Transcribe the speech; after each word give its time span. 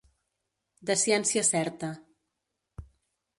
De 0.91 0.95
ciència 1.01 1.43
certa. 1.51 1.91